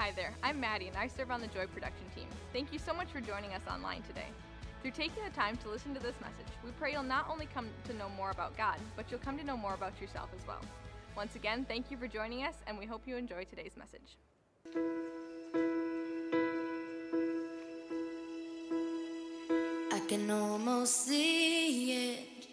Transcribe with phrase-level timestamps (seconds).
[0.00, 2.24] Hi there, I'm Maddie and I serve on the Joy production team.
[2.54, 4.28] Thank you so much for joining us online today.
[4.80, 7.68] Through taking the time to listen to this message, we pray you'll not only come
[7.84, 10.62] to know more about God, but you'll come to know more about yourself as well.
[11.18, 14.16] Once again, thank you for joining us, and we hope you enjoy today's message.
[19.92, 22.46] I can almost see it,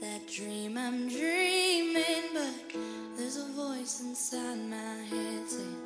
[0.00, 2.54] that dream I'm dreaming, but
[3.16, 5.83] there's a voice inside my head saying,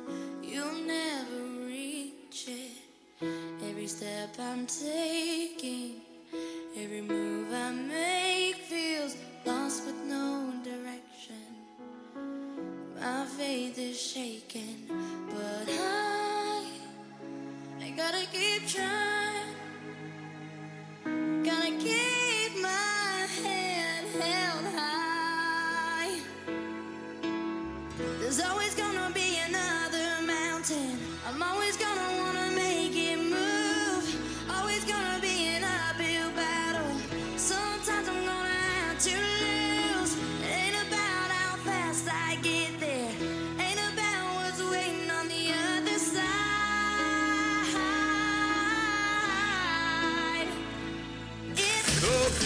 [0.59, 3.23] You'll never reach it.
[3.63, 6.01] Every step I'm taking,
[6.75, 11.47] every move I make feels lost with no direction.
[12.99, 14.83] My faith is shaking,
[15.29, 16.65] but I,
[17.81, 19.08] I gotta keep trying.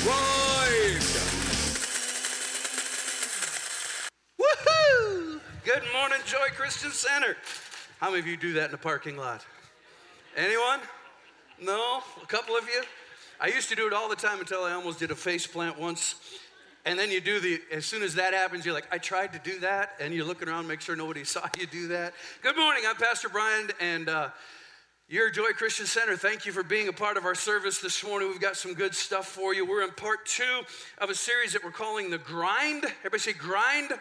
[0.04, 0.10] The
[4.38, 5.40] Woohoo!
[5.64, 7.38] Good morning, Joy Christian Center.
[8.02, 9.46] How many of you do that in the parking lot?
[10.36, 10.82] Anyone?
[11.62, 12.04] No?
[12.22, 12.84] A couple of you?
[13.40, 15.80] I used to do it all the time until I almost did a face plant
[15.80, 16.16] once.
[16.84, 19.40] And then you do the, as soon as that happens, you're like, I tried to
[19.40, 19.92] do that.
[20.02, 22.14] And you're looking around, make sure nobody saw you do that.
[22.42, 24.30] Good morning, I'm Pastor Brian, and uh,
[25.14, 26.18] you're Joy Christian Center.
[26.18, 28.30] Thank you for being a part of our service this morning.
[28.30, 29.64] We've got some good stuff for you.
[29.64, 30.62] We're in part two
[30.98, 32.84] of a series that we're calling The Grind.
[33.02, 33.92] Everybody say grind.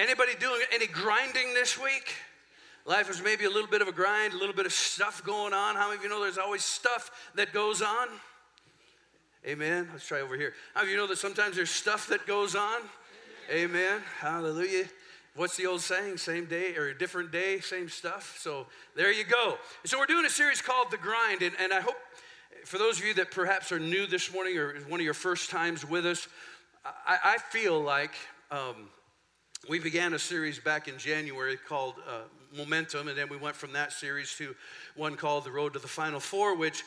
[0.00, 2.12] Anybody doing any grinding this week?
[2.86, 5.54] Life is maybe a little bit of a grind, a little bit of stuff going
[5.54, 5.76] on.
[5.76, 8.08] How many of you know there's always stuff that goes on?
[9.46, 9.88] Amen.
[9.92, 10.54] Let's try over here.
[10.74, 12.80] How many of you know that sometimes there's stuff that goes on?
[13.48, 14.00] Amen.
[14.18, 14.86] Hallelujah.
[15.36, 16.16] What's the old saying?
[16.16, 18.38] Same day or a different day, same stuff.
[18.40, 19.58] So there you go.
[19.84, 21.96] So we're doing a series called The Grind, and, and I hope
[22.64, 25.50] for those of you that perhaps are new this morning or one of your first
[25.50, 26.26] times with us,
[26.84, 28.12] I, I feel like
[28.50, 28.88] um,
[29.68, 32.20] we began a series back in January called uh,
[32.56, 34.54] Momentum, and then we went from that series to
[34.94, 36.82] one called The Road to the Final Four, which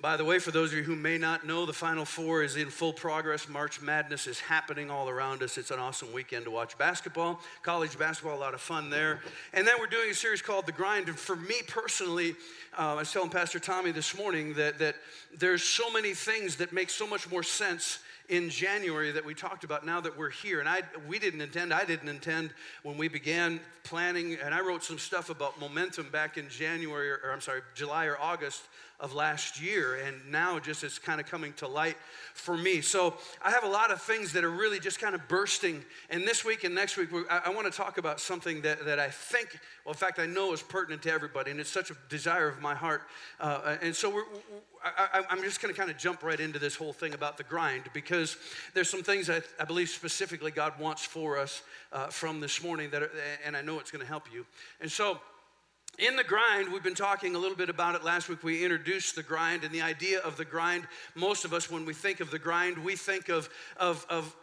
[0.00, 2.56] by the way, for those of you who may not know, the Final Four is
[2.56, 3.48] in full progress.
[3.48, 5.56] March Madness is happening all around us.
[5.56, 9.20] It's an awesome weekend to watch basketball, college basketball, a lot of fun there.
[9.52, 11.08] And then we're doing a series called The Grind.
[11.08, 12.34] And for me personally,
[12.76, 14.96] uh, I was telling Pastor Tommy this morning that, that
[15.38, 19.64] there's so many things that make so much more sense in January that we talked
[19.64, 20.58] about now that we're here.
[20.58, 22.50] And I, we didn't intend, I didn't intend
[22.82, 27.20] when we began planning, and I wrote some stuff about momentum back in January, or,
[27.24, 28.62] or I'm sorry, July or August
[29.04, 29.96] of last year.
[29.96, 31.96] And now just it's kind of coming to light
[32.32, 32.80] for me.
[32.80, 35.84] So I have a lot of things that are really just kind of bursting.
[36.08, 39.10] And this week and next week, I, want to talk about something that, that I
[39.10, 42.48] think, well, in fact, I know is pertinent to everybody, and it's such a desire
[42.48, 43.02] of my heart.
[43.38, 44.24] Uh, and so we're,
[44.82, 47.44] I, am just going to kind of jump right into this whole thing about the
[47.44, 48.38] grind because
[48.72, 51.62] there's some things I, I believe specifically God wants for us
[51.92, 53.10] uh, from this morning that, are,
[53.44, 54.46] and I know it's going to help you.
[54.80, 55.20] And so,
[55.98, 58.42] in the grind, we've been talking a little bit about it last week.
[58.42, 60.86] We introduced the grind and the idea of the grind.
[61.14, 64.34] Most of us, when we think of the grind, we think of, of, of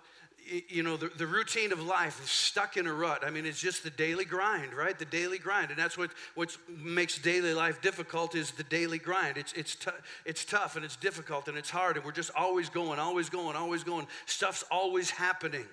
[0.69, 3.23] you know, the, the routine of life, stuck in a rut.
[3.25, 4.97] I mean, it's just the daily grind, right?
[4.97, 5.69] The daily grind.
[5.69, 9.38] And that's what, what makes daily life difficult is the daily grind.
[9.38, 9.91] It's, it's, t-
[10.25, 13.56] it's tough and it's difficult and it's hard and we're just always going, always going,
[13.56, 14.07] always going.
[14.25, 15.66] Stuff's always happening.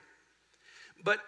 [1.03, 1.21] But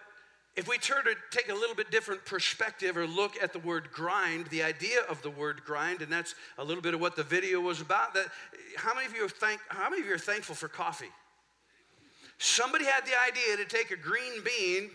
[0.55, 3.89] if we turn to take a little bit different perspective or look at the word
[3.91, 7.23] grind, the idea of the word grind, and that's a little bit of what the
[7.23, 8.13] video was about.
[8.13, 8.25] That
[8.75, 11.09] how many of you are thank, how many of you are thankful for coffee?
[12.37, 14.89] Somebody had the idea to take a green bean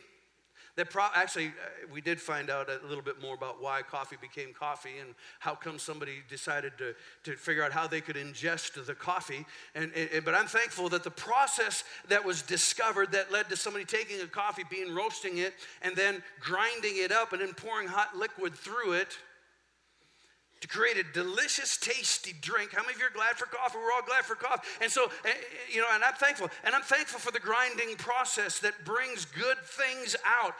[0.76, 4.16] that pro- actually uh, we did find out a little bit more about why coffee
[4.20, 6.94] became coffee and how come somebody decided to,
[7.24, 9.44] to figure out how they could ingest the coffee.
[9.74, 13.84] And, and, but i'm thankful that the process that was discovered that led to somebody
[13.84, 18.16] taking a coffee bean roasting it and then grinding it up and then pouring hot
[18.16, 19.18] liquid through it
[20.66, 22.72] to create a delicious, tasty drink.
[22.72, 23.78] How many of you are glad for coffee?
[23.78, 24.66] We're all glad for coffee.
[24.82, 25.28] And so, eh,
[25.72, 26.48] you know, and I'm thankful.
[26.64, 30.54] And I'm thankful for the grinding process that brings good things out.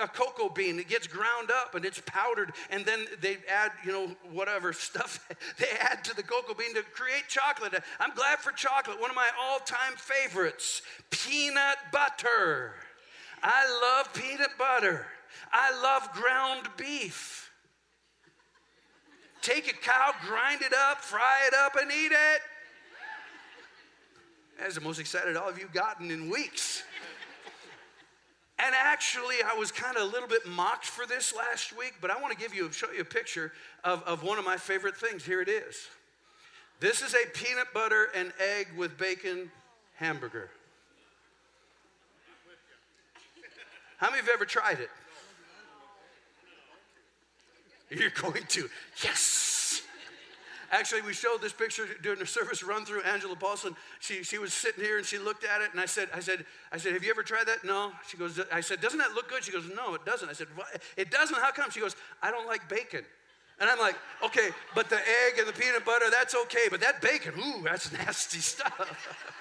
[0.00, 3.92] A cocoa bean, it gets ground up and it's powdered, and then they add, you
[3.92, 5.26] know, whatever stuff
[5.58, 7.74] they add to the cocoa bean to create chocolate.
[8.00, 9.00] I'm glad for chocolate.
[9.00, 12.72] One of my all time favorites peanut butter.
[13.42, 15.06] I love peanut butter.
[15.52, 17.47] I love ground beef.
[19.42, 22.40] Take a cow, grind it up, fry it up, and eat it.
[24.58, 26.82] That's the most excited all of you gotten in weeks.
[28.58, 32.10] And actually, I was kind of a little bit mocked for this last week, but
[32.10, 33.52] I want to give you, show you a picture
[33.84, 35.24] of, of one of my favorite things.
[35.24, 35.86] Here it is.
[36.80, 39.50] This is a peanut butter and egg with bacon
[39.94, 40.50] hamburger.
[43.98, 44.90] How many of you ever tried it?
[47.90, 48.68] You're going to.
[49.02, 49.82] Yes.
[50.70, 53.74] Actually, we showed this picture during the service run through Angela Paulson.
[54.00, 56.44] She, she was sitting here and she looked at it and I said, I said,
[56.70, 57.64] I said, have you ever tried that?
[57.64, 57.92] No.
[58.06, 59.42] She goes, I said, doesn't that look good?
[59.42, 60.28] She goes, no, it doesn't.
[60.28, 60.48] I said,
[60.96, 61.36] it doesn't.
[61.38, 61.70] How come?
[61.70, 63.04] She goes, I don't like bacon.
[63.60, 66.68] And I'm like, okay, but the egg and the peanut butter, that's okay.
[66.70, 69.34] But that bacon, ooh, that's nasty stuff.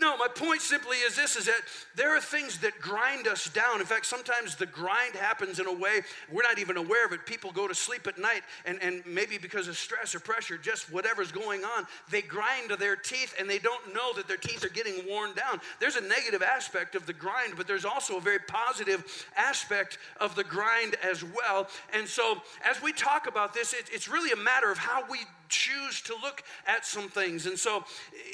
[0.00, 1.60] No, my point simply is this is that
[1.94, 3.80] there are things that grind us down.
[3.80, 6.00] In fact, sometimes the grind happens in a way
[6.32, 7.26] we're not even aware of it.
[7.26, 10.90] People go to sleep at night and, and maybe because of stress or pressure, just
[10.90, 14.70] whatever's going on, they grind their teeth and they don't know that their teeth are
[14.70, 15.60] getting worn down.
[15.80, 19.04] There's a negative aspect of the grind, but there's also a very positive
[19.36, 21.68] aspect of the grind as well.
[21.92, 25.18] And so as we talk about this, it, it's really a matter of how we
[25.50, 27.46] choose to look at some things.
[27.46, 27.84] And so,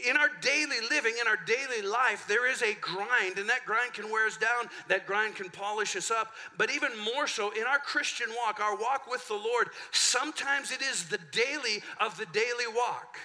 [0.09, 3.95] in our daily living, in our daily life, there is a grind, and that grind
[3.95, 6.33] can wear us down, that grind can polish us up.
[6.57, 10.83] But even more so, in our Christian walk, our walk with the Lord, sometimes it
[10.83, 13.19] is the daily of the daily walk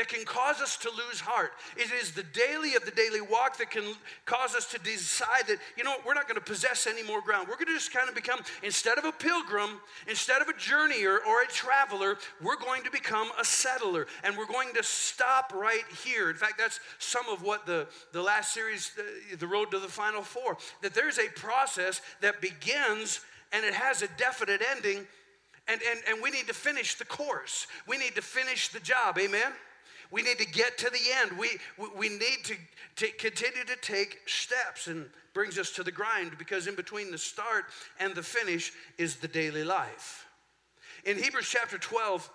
[0.00, 1.52] that can cause us to lose heart.
[1.76, 3.84] It is the daily of the daily walk that can
[4.24, 7.20] cause us to decide that, you know what, we're not going to possess any more
[7.20, 7.48] ground.
[7.48, 11.18] We're going to just kind of become, instead of a pilgrim, instead of a journeyer
[11.28, 14.06] or a traveler, we're going to become a settler.
[14.24, 16.30] And we're going to stop right here.
[16.30, 19.88] In fact, that's some of what the, the last series, the, the Road to the
[19.88, 23.20] Final Four, that there's a process that begins
[23.52, 25.06] and it has a definite ending.
[25.68, 27.66] And, and, and we need to finish the course.
[27.86, 29.18] We need to finish the job.
[29.18, 29.52] Amen?
[30.10, 31.38] We need to get to the end.
[31.38, 31.50] We,
[31.96, 32.54] we need to,
[32.96, 37.18] to continue to take steps and brings us to the grind because in between the
[37.18, 37.66] start
[37.98, 40.26] and the finish is the daily life.
[41.04, 42.28] In Hebrews chapter 12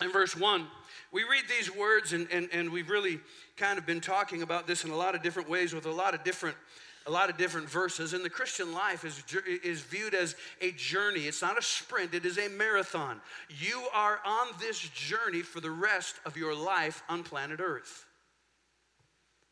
[0.00, 0.66] and verse 1,
[1.12, 3.20] we read these words and, and, and we've really
[3.56, 6.14] kind of been talking about this in a lot of different ways with a lot
[6.14, 6.56] of different
[7.06, 9.22] a lot of different verses, and the Christian life is,
[9.62, 11.20] is viewed as a journey.
[11.20, 13.20] It's not a sprint, it is a marathon.
[13.50, 18.06] You are on this journey for the rest of your life on planet Earth.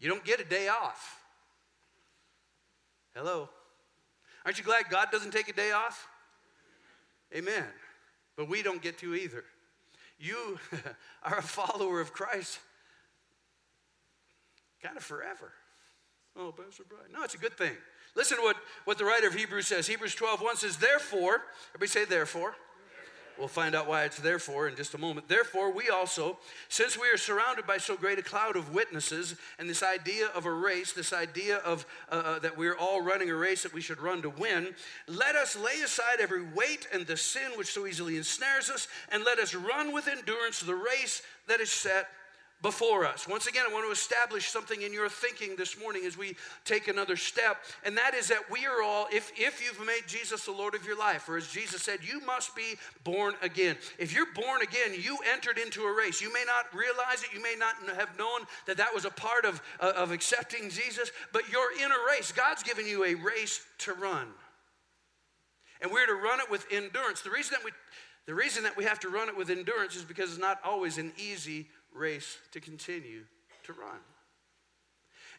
[0.00, 1.20] You don't get a day off.
[3.14, 3.48] Hello.
[4.44, 6.08] Aren't you glad God doesn't take a day off?
[7.34, 7.64] Amen.
[8.36, 9.44] But we don't get to either.
[10.18, 10.58] You
[11.22, 12.58] are a follower of Christ
[14.82, 15.52] kind of forever.
[16.36, 17.12] Oh, Pastor Brian.
[17.12, 17.72] No, it's a good thing.
[18.14, 19.86] Listen to what, what the writer of Hebrews says.
[19.86, 21.42] Hebrews 12, 1 says, Therefore,
[21.74, 22.54] everybody say therefore.
[23.38, 25.26] We'll find out why it's therefore in just a moment.
[25.26, 26.38] Therefore, we also,
[26.68, 30.44] since we are surrounded by so great a cloud of witnesses, and this idea of
[30.44, 33.80] a race, this idea of uh, uh, that we're all running a race that we
[33.80, 34.74] should run to win,
[35.08, 39.24] let us lay aside every weight and the sin which so easily ensnares us, and
[39.24, 42.08] let us run with endurance the race that is set
[42.62, 43.26] before us.
[43.26, 46.86] Once again, I want to establish something in your thinking this morning as we take
[46.86, 50.52] another step, and that is that we are all, if, if you've made Jesus the
[50.52, 53.76] Lord of your life, or as Jesus said, you must be born again.
[53.98, 56.22] If you're born again, you entered into a race.
[56.22, 59.44] You may not realize it, you may not have known that that was a part
[59.44, 62.30] of, uh, of accepting Jesus, but you're in a race.
[62.30, 64.28] God's given you a race to run.
[65.80, 67.22] And we're to run it with endurance.
[67.22, 67.72] The reason that we
[68.24, 70.96] the reason that we have to run it with endurance is because it's not always
[70.96, 73.22] an easy race to continue
[73.64, 73.98] to run.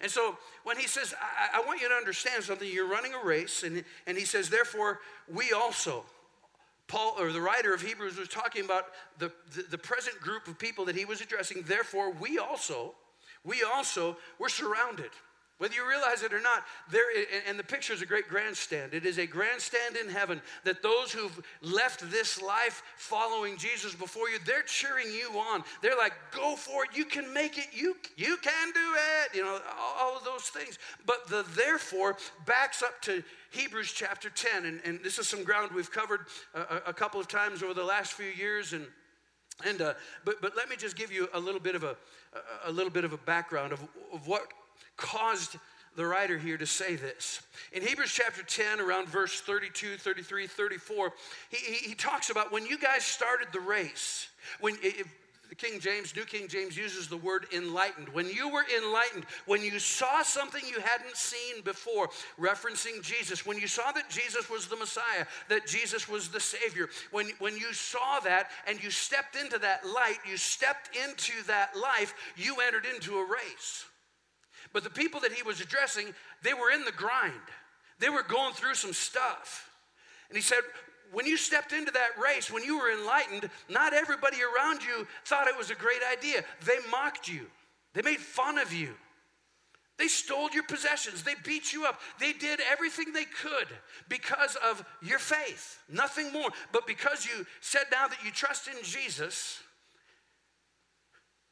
[0.01, 3.25] And so when he says, I, I, want you to understand something, you're running a
[3.25, 4.99] race, and, and he says, therefore,
[5.31, 6.03] we also,
[6.87, 8.87] Paul, or the writer of Hebrews was talking about
[9.19, 12.95] the, the, the present group of people that he was addressing, therefore, we also,
[13.45, 15.11] we also were surrounded.
[15.63, 17.05] Whether you realize it or not, there
[17.47, 18.93] and the picture is a great grandstand.
[18.93, 24.29] It is a grandstand in heaven that those who've left this life following Jesus before
[24.29, 25.63] you, they're cheering you on.
[25.81, 26.89] They're like, "Go for it!
[26.93, 27.67] You can make it!
[27.71, 29.61] You you can do it!" You know
[29.97, 30.79] all of those things.
[31.05, 35.71] But the therefore backs up to Hebrews chapter 10, and, and this is some ground
[35.73, 38.85] we've covered a, a couple of times over the last few years, and
[39.63, 39.93] and uh,
[40.25, 41.95] but but let me just give you a little bit of a
[42.65, 44.51] a little bit of a background of, of what
[44.97, 45.57] caused
[45.95, 47.41] the writer here to say this.
[47.71, 51.13] In Hebrews chapter 10, around verse 32, 33, 34,
[51.49, 51.57] he,
[51.89, 54.27] he, talks about when you guys started the race,
[54.59, 55.07] when if,
[55.49, 58.09] The King James, New King James uses the word enlightened.
[58.09, 63.59] When you were enlightened, when you saw something you hadn't seen before, referencing Jesus, when
[63.59, 67.71] you saw that Jesus was the Messiah, that Jesus was the Savior, when, when you
[67.71, 72.87] saw that and you stepped into that light, you stepped into that life, you entered
[72.91, 73.85] into a race.
[74.73, 77.33] But the people that he was addressing, they were in the grind.
[77.99, 79.69] They were going through some stuff.
[80.29, 80.59] And he said,
[81.11, 85.47] when you stepped into that race, when you were enlightened, not everybody around you thought
[85.47, 86.43] it was a great idea.
[86.65, 87.45] They mocked you,
[87.93, 88.95] they made fun of you.
[89.99, 91.21] They stole your possessions.
[91.21, 92.01] They beat you up.
[92.19, 93.67] They did everything they could
[94.09, 96.49] because of your faith, nothing more.
[96.71, 99.59] But because you said now that you trust in Jesus,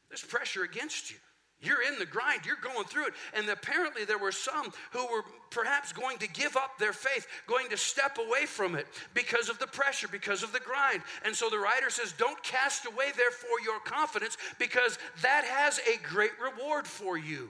[0.10, 1.18] there's pressure against you.
[1.62, 3.14] You're in the grind, you're going through it.
[3.34, 7.70] And apparently, there were some who were perhaps going to give up their faith, going
[7.70, 11.04] to step away from it because of the pressure, because of the grind.
[11.24, 15.98] And so the writer says, Don't cast away, therefore, your confidence, because that has a
[16.08, 17.50] great reward for you.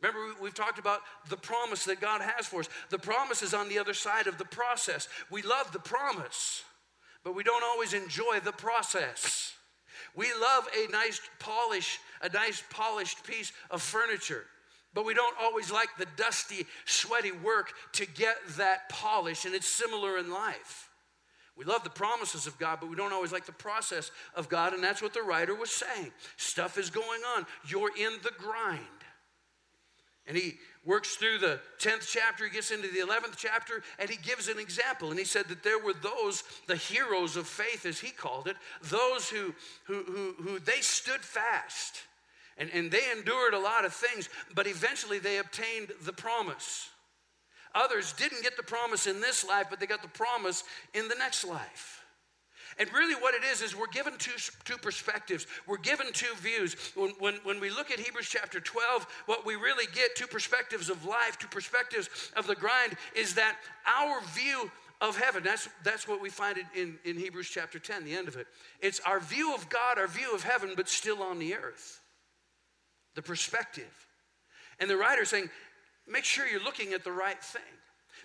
[0.00, 2.68] Remember, we've talked about the promise that God has for us.
[2.90, 5.08] The promise is on the other side of the process.
[5.30, 6.62] We love the promise,
[7.24, 9.54] but we don't always enjoy the process.
[10.14, 14.44] We love a nice polish, a nice polished piece of furniture,
[14.94, 19.68] but we don't always like the dusty, sweaty work to get that polish, and it's
[19.68, 20.90] similar in life.
[21.56, 24.74] We love the promises of God, but we don't always like the process of God,
[24.74, 26.12] and that's what the writer was saying.
[26.36, 27.46] Stuff is going on.
[27.66, 28.82] You're in the grind.
[30.26, 34.16] And he works through the 10th chapter, he gets into the 11th chapter, and he
[34.16, 35.10] gives an example.
[35.10, 38.56] And he said that there were those, the heroes of faith, as he called it,
[38.82, 39.52] those who,
[39.84, 42.02] who, who, who they stood fast.
[42.56, 46.88] And, and they endured a lot of things, but eventually they obtained the promise.
[47.74, 50.64] Others didn't get the promise in this life, but they got the promise
[50.94, 51.95] in the next life.
[52.78, 55.46] And really, what it is, is we're given two, two perspectives.
[55.66, 56.76] We're given two views.
[56.94, 60.90] When, when, when we look at Hebrews chapter 12, what we really get, two perspectives
[60.90, 63.56] of life, two perspectives of the grind, is that
[63.86, 68.14] our view of heaven, that's, that's what we find in, in Hebrews chapter 10, the
[68.14, 68.46] end of it.
[68.80, 72.00] It's our view of God, our view of heaven, but still on the earth.
[73.14, 74.06] The perspective.
[74.80, 75.48] And the writer saying,
[76.06, 77.62] make sure you're looking at the right thing.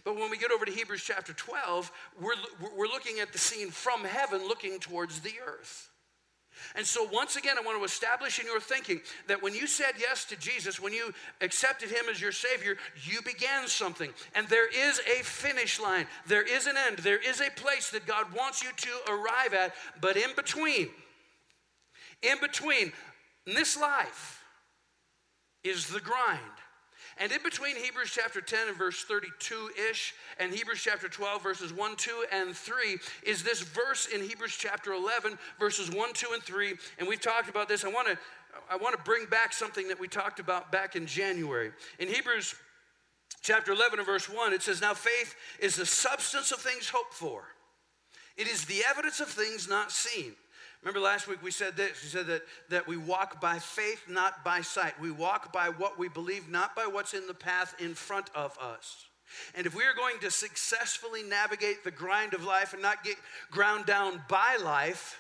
[0.04, 2.34] But when we get over to Hebrews chapter 12, we're,
[2.76, 5.90] we're looking at the scene from heaven looking towards the earth.
[6.76, 9.94] And so, once again, I want to establish in your thinking that when you said
[10.00, 14.12] yes to Jesus, when you accepted Him as your Savior, you began something.
[14.36, 18.06] And there is a finish line, there is an end, there is a place that
[18.06, 19.74] God wants you to arrive at.
[20.00, 20.90] But in between,
[22.22, 22.92] in between
[23.48, 24.44] in this life
[25.64, 26.40] is the grind.
[27.18, 31.74] And in between Hebrews chapter 10 and verse 32 ish and Hebrews chapter 12, verses
[31.74, 36.44] 1, 2, and 3, is this verse in Hebrews chapter 11, verses 1, 2, and
[36.44, 36.74] 3.
[37.00, 37.84] And we've talked about this.
[37.84, 38.18] I want to.
[38.70, 41.72] I want to bring back something that we talked about back in January.
[42.00, 42.54] In Hebrews
[43.42, 47.14] chapter 11 and verse 1, it says, Now faith is the substance of things hoped
[47.14, 47.44] for,
[48.38, 50.34] it is the evidence of things not seen.
[50.82, 52.02] Remember last week we said this.
[52.02, 55.00] We said that, that we walk by faith, not by sight.
[55.00, 58.58] We walk by what we believe, not by what's in the path in front of
[58.60, 59.06] us.
[59.56, 63.16] And if we are going to successfully navigate the grind of life and not get
[63.52, 65.20] ground down by life,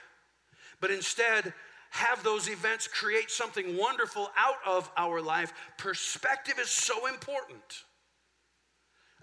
[0.79, 1.53] but instead
[1.91, 7.83] have those events create something wonderful out of our life, perspective is so important.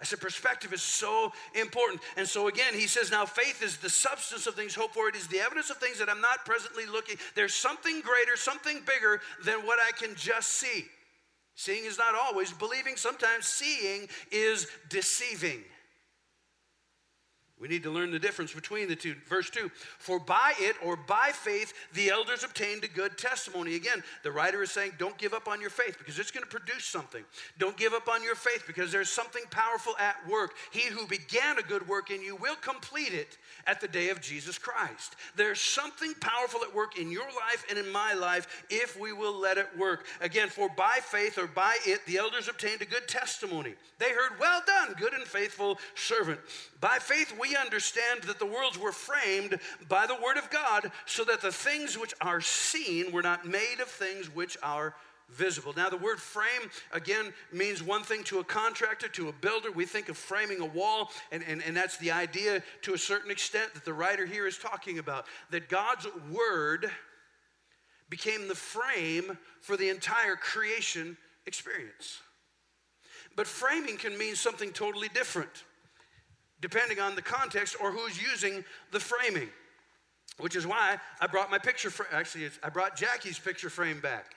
[0.00, 2.00] I said, perspective is so important.
[2.16, 5.08] And so again, he says, now faith is the substance of things hoped for.
[5.08, 7.16] It is the evidence of things that I'm not presently looking.
[7.34, 10.84] There's something greater, something bigger than what I can just see.
[11.56, 12.96] Seeing is not always believing.
[12.96, 15.64] Sometimes seeing is deceiving.
[17.60, 19.16] We need to learn the difference between the two.
[19.28, 23.74] Verse 2 For by it or by faith the elders obtained a good testimony.
[23.74, 26.50] Again, the writer is saying, Don't give up on your faith because it's going to
[26.50, 27.24] produce something.
[27.58, 30.54] Don't give up on your faith because there's something powerful at work.
[30.70, 34.20] He who began a good work in you will complete it at the day of
[34.20, 35.16] Jesus Christ.
[35.34, 39.36] There's something powerful at work in your life and in my life if we will
[39.36, 40.06] let it work.
[40.20, 43.74] Again, for by faith or by it the elders obtained a good testimony.
[43.98, 46.38] They heard, Well done, good and faithful servant.
[46.80, 49.58] By faith, we understand that the worlds were framed
[49.88, 53.80] by the word of God, so that the things which are seen were not made
[53.80, 54.94] of things which are
[55.28, 55.74] visible.
[55.76, 59.72] Now, the word frame, again, means one thing to a contractor, to a builder.
[59.72, 63.30] We think of framing a wall, and, and, and that's the idea to a certain
[63.30, 65.26] extent that the writer here is talking about.
[65.50, 66.90] That God's word
[68.08, 72.20] became the frame for the entire creation experience.
[73.36, 75.64] But framing can mean something totally different
[76.60, 79.48] depending on the context or who's using the framing.
[80.38, 81.90] which is why I brought my picture.
[82.12, 84.36] Actually, I brought Jackie's picture frame back.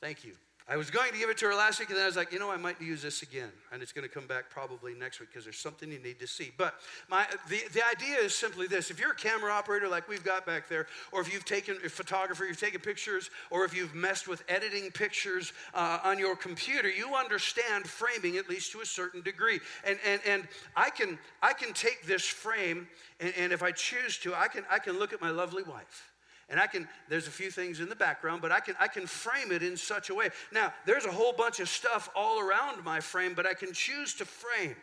[0.00, 0.32] Thank you.
[0.70, 2.30] I was going to give it to her last week, and then I was like,
[2.30, 5.18] you know, I might use this again, and it's going to come back probably next
[5.18, 6.52] week because there's something you need to see.
[6.58, 6.74] But
[7.08, 10.44] my the, the idea is simply this: if you're a camera operator like we've got
[10.44, 14.28] back there, or if you've taken a photographer, you've taken pictures, or if you've messed
[14.28, 19.22] with editing pictures uh, on your computer, you understand framing at least to a certain
[19.22, 19.60] degree.
[19.86, 22.88] And and and I can I can take this frame,
[23.20, 26.12] and, and if I choose to, I can I can look at my lovely wife
[26.48, 29.06] and I can, there's a few things in the background, but I can, I can
[29.06, 30.30] frame it in such a way.
[30.50, 34.14] Now, there's a whole bunch of stuff all around my frame, but I can choose
[34.14, 34.76] to frame.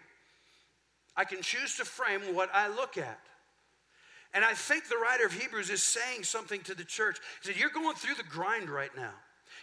[1.18, 3.20] I can choose to frame what I look at.
[4.34, 7.20] And I think the writer of Hebrews is saying something to the church.
[7.42, 9.14] He said, You're going through the grind right now.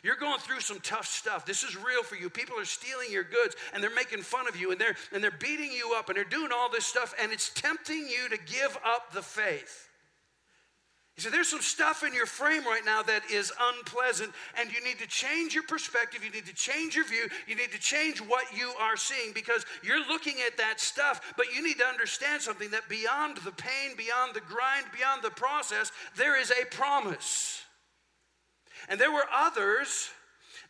[0.02, 1.44] You're going through some tough stuff.
[1.44, 2.30] This is real for you.
[2.30, 5.30] People are stealing your goods and they're making fun of you and they're and they're
[5.30, 8.76] beating you up and they're doing all this stuff and it's tempting you to give
[8.84, 9.91] up the faith.
[11.30, 15.06] There's some stuff in your frame right now that is unpleasant, and you need to
[15.06, 16.24] change your perspective.
[16.24, 17.28] You need to change your view.
[17.46, 21.54] You need to change what you are seeing because you're looking at that stuff, but
[21.54, 25.92] you need to understand something that beyond the pain, beyond the grind, beyond the process,
[26.16, 27.62] there is a promise.
[28.88, 30.10] And there were others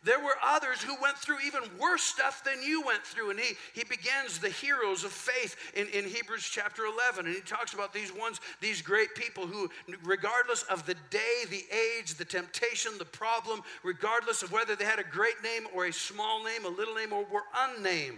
[0.03, 3.29] there were others who went through even worse stuff than you went through.
[3.29, 7.25] And he, he begins the heroes of faith in, in Hebrews chapter 11.
[7.25, 9.69] And he talks about these ones, these great people who,
[10.03, 14.99] regardless of the day, the age, the temptation, the problem, regardless of whether they had
[14.99, 18.17] a great name or a small name, a little name, or were unnamed,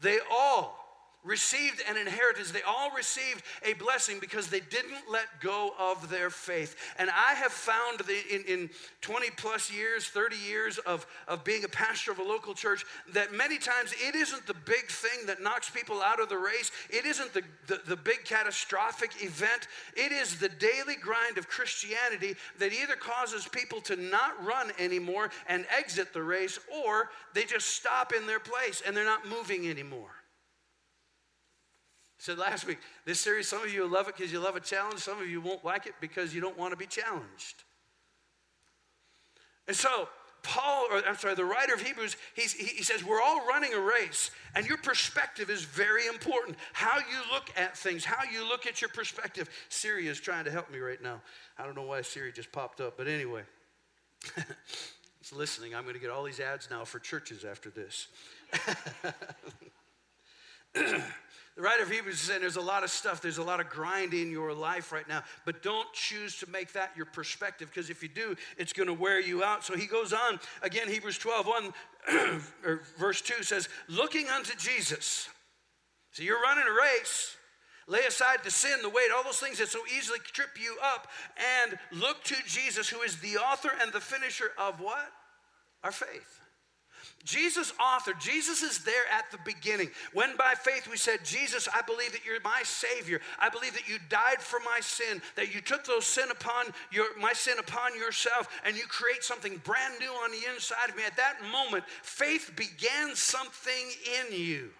[0.00, 0.81] they all
[1.24, 2.50] received an inheritance.
[2.50, 6.76] They all received a blessing because they didn't let go of their faith.
[6.98, 8.70] And I have found the, in, in
[9.02, 13.32] 20 plus years, 30 years of, of being a pastor of a local church that
[13.32, 17.06] many times it isn't the big thing that knocks people out of the race, it
[17.06, 19.68] isn't the, the, the big catastrophic event.
[19.96, 25.30] It is the daily grind of Christianity that either causes people to not run anymore
[25.46, 29.68] and exit the race, or they just stop in their place and they're not moving
[29.68, 30.21] anymore
[32.22, 34.60] said last week, this series, some of you will love it because you love a
[34.60, 37.64] challenge, some of you won't like it because you don't want to be challenged.
[39.66, 40.08] And so,
[40.44, 43.80] Paul, or I'm sorry, the writer of Hebrews, he, he says, We're all running a
[43.80, 46.56] race, and your perspective is very important.
[46.72, 49.50] How you look at things, how you look at your perspective.
[49.68, 51.20] Siri is trying to help me right now.
[51.58, 53.42] I don't know why Siri just popped up, but anyway,
[55.20, 55.74] it's listening.
[55.74, 58.06] I'm going to get all these ads now for churches after this.
[61.56, 63.68] The writer of Hebrews is saying there's a lot of stuff, there's a lot of
[63.68, 67.90] grind in your life right now, but don't choose to make that your perspective because
[67.90, 69.62] if you do, it's going to wear you out.
[69.62, 71.72] So he goes on again, Hebrews 12, 1,
[72.64, 75.28] or verse 2 says, looking unto Jesus.
[76.12, 77.36] So you're running a race.
[77.88, 81.08] Lay aside the sin, the weight, all those things that so easily trip you up,
[81.64, 85.10] and look to Jesus, who is the author and the finisher of what?
[85.82, 86.40] Our faith.
[87.24, 89.90] Jesus authored, Jesus is there at the beginning.
[90.12, 93.20] When by faith we said, Jesus, I believe that you're my Savior.
[93.38, 97.16] I believe that you died for my sin, that you took those sin upon your
[97.20, 101.04] my sin upon yourself, and you create something brand new on the inside of me.
[101.04, 103.86] At that moment, faith began something
[104.20, 104.70] in you.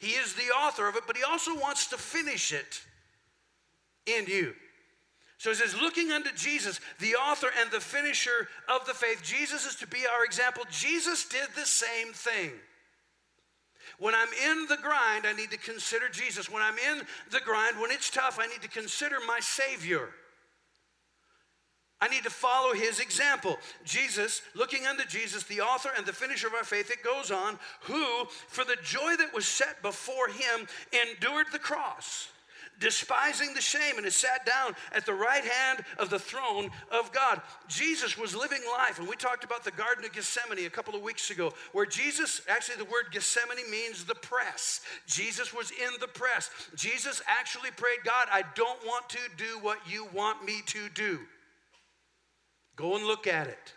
[0.00, 2.82] He is the author of it, but he also wants to finish it
[4.06, 4.54] in you.
[5.44, 9.22] So it says, looking unto Jesus, the author and the finisher of the faith.
[9.22, 10.64] Jesus is to be our example.
[10.70, 12.50] Jesus did the same thing.
[13.98, 16.50] When I'm in the grind, I need to consider Jesus.
[16.50, 20.08] When I'm in the grind, when it's tough, I need to consider my Savior.
[22.00, 23.58] I need to follow his example.
[23.84, 27.58] Jesus, looking unto Jesus, the author and the finisher of our faith, it goes on,
[27.82, 32.28] who, for the joy that was set before him, endured the cross
[32.80, 37.12] despising the shame, and is sat down at the right hand of the throne of
[37.12, 37.40] God.
[37.68, 41.02] Jesus was living life, and we talked about the Garden of Gethsemane a couple of
[41.02, 44.80] weeks ago, where Jesus, actually, the word Gethsemane means the press.
[45.06, 46.50] Jesus was in the press.
[46.74, 51.20] Jesus actually prayed, God, I don't want to do what you want me to do.
[52.76, 53.72] Go and look at it.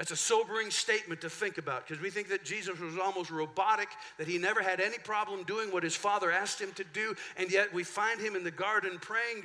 [0.00, 3.90] That's a sobering statement to think about because we think that Jesus was almost robotic,
[4.16, 7.52] that he never had any problem doing what his father asked him to do, and
[7.52, 9.42] yet we find him in the garden praying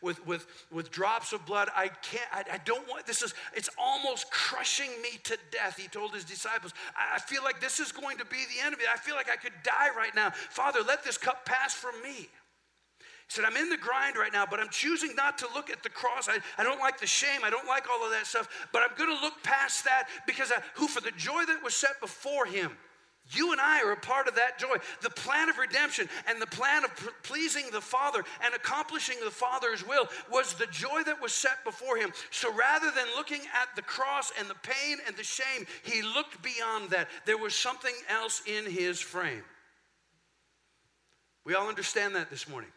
[0.00, 1.68] with, with, with drops of blood.
[1.76, 5.88] I can't, I, I don't want, this is, it's almost crushing me to death, he
[5.88, 6.72] told his disciples.
[6.96, 8.86] I, I feel like this is going to be the end of it.
[8.90, 10.30] I feel like I could die right now.
[10.30, 12.30] Father, let this cup pass from me.
[13.28, 15.90] Said, I'm in the grind right now, but I'm choosing not to look at the
[15.90, 16.28] cross.
[16.28, 17.40] I, I don't like the shame.
[17.44, 20.50] I don't like all of that stuff, but I'm going to look past that because
[20.50, 22.72] I, who, for the joy that was set before him,
[23.30, 24.76] You and I are a part of that joy.
[25.02, 26.90] The plan of redemption and the plan of
[27.22, 31.98] pleasing the Father and accomplishing the Father's will was the joy that was set before
[31.98, 32.12] him.
[32.30, 36.42] So rather than looking at the cross and the pain and the shame, he looked
[36.42, 37.08] beyond that.
[37.26, 39.44] There was something else in his frame.
[41.44, 42.70] We all understand that this morning.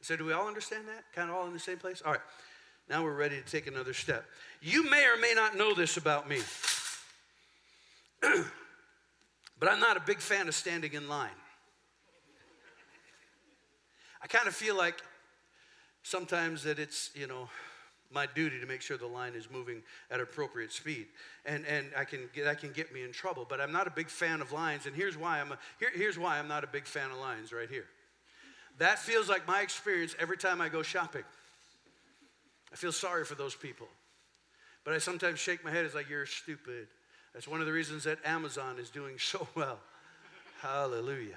[0.00, 1.04] So, do we all understand that?
[1.14, 2.02] Kind of all in the same place?
[2.04, 2.20] All right.
[2.88, 4.24] Now we're ready to take another step.
[4.62, 6.38] You may or may not know this about me,
[8.22, 11.28] but I'm not a big fan of standing in line.
[14.22, 14.96] I kind of feel like
[16.02, 17.48] sometimes that it's, you know,
[18.10, 21.06] my duty to make sure the line is moving at appropriate speed.
[21.44, 23.46] And, and I can get, that can get me in trouble.
[23.48, 24.86] But I'm not a big fan of lines.
[24.86, 27.52] And here's why I'm, a, here, here's why I'm not a big fan of lines
[27.52, 27.84] right here.
[28.78, 31.24] That feels like my experience every time I go shopping.
[32.72, 33.88] I feel sorry for those people.
[34.84, 35.84] But I sometimes shake my head.
[35.84, 36.86] It's like, you're stupid.
[37.34, 39.78] That's one of the reasons that Amazon is doing so well.
[40.60, 41.36] Hallelujah.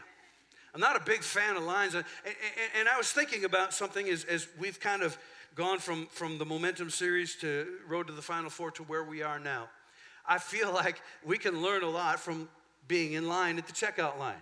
[0.74, 1.96] I'm not a big fan of lines.
[1.96, 2.36] And, and,
[2.80, 5.18] and I was thinking about something as, as we've kind of
[5.56, 9.22] gone from, from the Momentum series to Road to the Final Four to where we
[9.22, 9.68] are now.
[10.26, 12.48] I feel like we can learn a lot from
[12.88, 14.42] being in line at the checkout line.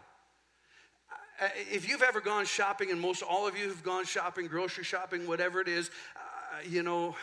[1.41, 4.83] Uh, if you've ever gone shopping, and most all of you have gone shopping, grocery
[4.83, 6.19] shopping, whatever it is, uh,
[6.67, 7.15] you know,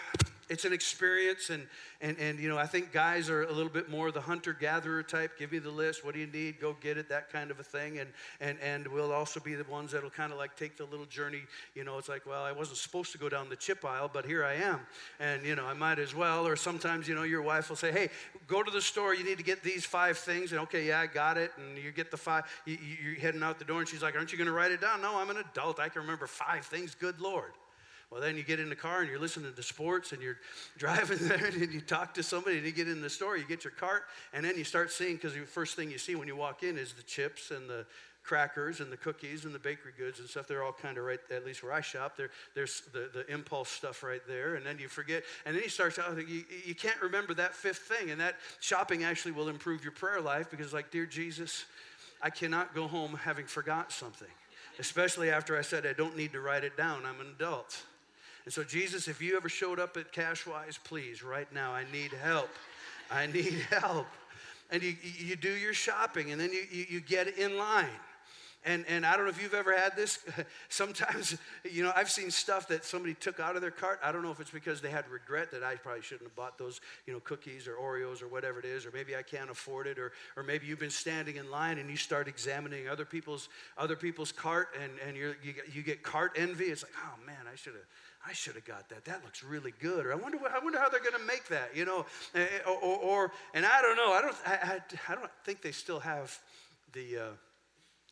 [0.49, 1.67] it's an experience and,
[2.01, 5.39] and, and you know i think guys are a little bit more the hunter-gatherer type.
[5.39, 6.05] Give me the list.
[6.05, 6.61] What do you need?
[6.61, 7.99] Go get it that kind of a thing.
[7.99, 11.07] And, and, and we'll also be the ones that'll kind of like take the little
[11.07, 11.43] journey.
[11.75, 14.25] You know it's like well i wasn't supposed to go down the chip aisle but
[14.25, 14.81] here i am.
[15.21, 16.47] And you know i might as well.
[16.47, 18.09] Or sometimes you know your wife will say hey
[18.47, 19.15] go to the store.
[19.15, 20.53] You need to get these five things.
[20.53, 21.53] And okay yeah i got it.
[21.57, 24.33] And you get the five you, you're heading out the door and she's like aren't
[24.33, 25.03] you going to write it down?
[25.03, 25.81] No i'm an adult.
[25.81, 26.95] I can remember five things.
[26.95, 27.53] Good lord
[28.11, 30.39] well, then you get in the car and you're listening to sports and you're
[30.79, 33.65] driving there and you talk to somebody and you get in the store, you get
[33.65, 36.37] your cart, and then you start seeing, because the first thing you see when you
[36.37, 37.85] walk in is the chips and the
[38.27, 40.49] crackers and the cookies and the bakery goods and stuff.
[40.49, 42.17] They're all kind of right, at least where I shop.
[42.17, 44.57] There, there's the, the impulse stuff right there.
[44.57, 47.79] And then you forget, and then you start, oh, you, you can't remember that fifth
[47.79, 48.11] thing.
[48.11, 51.65] And that shopping actually will improve your prayer life because, like, dear Jesus,
[52.21, 54.29] I cannot go home having forgot something,
[54.79, 57.07] especially after I said I don't need to write it down.
[57.07, 57.83] I'm an adult.
[58.47, 62.13] And so, Jesus, if you ever showed up at Cashwise, please, right now, I need
[62.13, 62.49] help.
[63.11, 64.07] I need help.
[64.71, 67.91] And you, you do your shopping, and then you, you, you get in line.
[68.65, 70.25] And, and I don't know if you've ever had this.
[70.69, 71.37] Sometimes,
[71.69, 74.01] you know, I've seen stuff that somebody took out of their cart.
[74.03, 76.57] I don't know if it's because they had regret that I probably shouldn't have bought
[76.57, 79.87] those, you know, cookies or Oreos or whatever it is, or maybe I can't afford
[79.87, 83.49] it, or, or maybe you've been standing in line and you start examining other people's
[83.77, 86.65] other people's cart, and, and you, get, you get cart envy.
[86.65, 87.83] It's like, oh man, I should have
[88.29, 89.05] I should have got that.
[89.05, 90.05] That looks really good.
[90.05, 91.71] Or I wonder, I wonder how they're going to make that.
[91.75, 92.07] You know,
[92.67, 94.13] or, or, or, and I don't know.
[94.13, 94.37] I don't.
[94.45, 96.37] I, I, I don't think they still have
[96.93, 97.29] the, uh,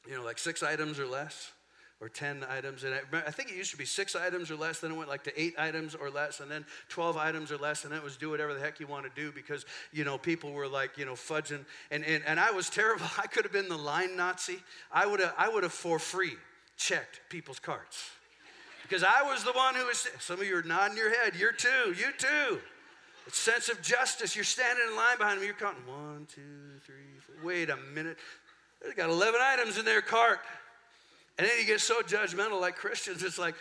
[0.08, 1.50] you know, like six items or less,
[2.00, 2.84] or ten items.
[2.84, 4.78] And I, I, think it used to be six items or less.
[4.78, 7.82] Then it went like to eight items or less, and then twelve items or less,
[7.82, 10.16] and then it was do whatever the heck you want to do because you know
[10.16, 11.64] people were like you know fudging.
[11.90, 13.06] And and, and I was terrible.
[13.18, 14.58] I could have been the line Nazi.
[14.92, 15.34] I would have.
[15.36, 16.34] I would have for free
[16.76, 18.10] checked people's carts
[18.84, 20.06] because I was the one who was.
[20.20, 21.34] Some of you are nodding your head.
[21.36, 21.94] You're too.
[21.96, 22.60] You too.
[23.26, 24.36] It's sense of justice.
[24.36, 25.46] You're standing in line behind me.
[25.46, 26.42] You're counting one, two,
[26.84, 27.36] three, four.
[27.42, 28.18] Wait a minute.
[28.82, 30.40] They got 11 items in their cart.
[31.38, 33.22] And then you get so judgmental like Christians.
[33.22, 33.54] It's like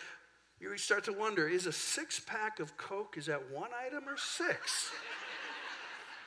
[0.60, 4.16] you start to wonder: Is a six pack of Coke is that one item or
[4.16, 4.90] six?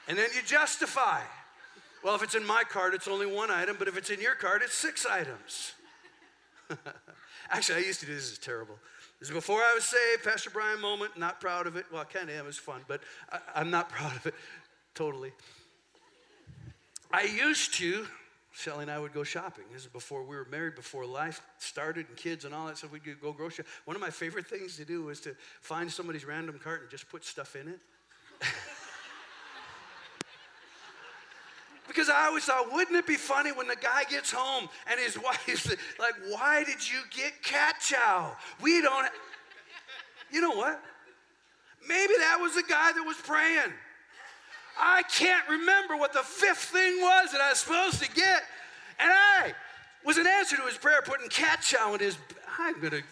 [0.07, 1.21] and then you justify.
[2.03, 4.35] Well, if it's in my cart, it's only one item, but if it's in your
[4.35, 5.73] cart, it's six items.
[7.49, 8.31] Actually, I used to do this.
[8.31, 8.75] is terrible.
[9.19, 11.17] This is before I was saved, Pastor Brian moment.
[11.17, 11.85] Not proud of it.
[11.91, 12.47] Well, I kind of am.
[12.47, 14.35] It's fun, but I, I'm not proud of it
[14.93, 15.31] totally.
[17.11, 18.05] I used to.
[18.53, 19.65] Shelly and I would go shopping.
[19.71, 22.91] This is before we were married, before life started and kids and all that stuff.
[22.91, 23.65] We'd go grocery.
[23.85, 27.07] One of my favorite things to do was to find somebody's random cart and just
[27.07, 27.79] put stuff in it.
[31.87, 35.17] Because I always thought, wouldn't it be funny when the guy gets home and his
[35.23, 35.69] wife's
[35.99, 38.35] like, why did you get cat chow?
[38.61, 39.07] We don't.
[40.31, 40.81] You know what?
[41.87, 43.71] Maybe that was the guy that was praying.
[44.79, 48.43] I can't remember what the fifth thing was that I was supposed to get.
[48.99, 49.53] And I
[50.05, 52.17] was an answer to his prayer, putting cat chow in his.
[52.59, 53.03] I'm going to.